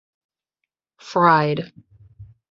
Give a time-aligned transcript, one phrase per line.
[1.09, 1.71] Fried.